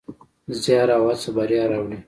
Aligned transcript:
زیار 0.61 0.89
او 0.97 1.03
هڅه 1.09 1.29
بریا 1.35 1.63
راوړي. 1.71 1.97